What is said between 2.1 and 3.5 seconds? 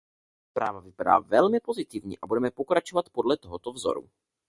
a budeme pokračovat podle